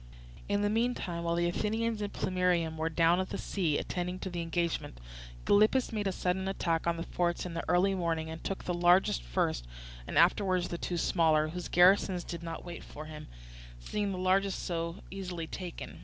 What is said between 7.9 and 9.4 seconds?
morning and took the largest